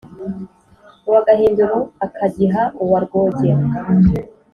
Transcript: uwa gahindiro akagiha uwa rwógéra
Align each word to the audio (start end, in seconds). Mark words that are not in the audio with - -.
uwa 1.07 1.21
gahindiro 1.27 1.77
akagiha 2.05 2.61
uwa 2.83 2.97
rwógéra 3.05 3.63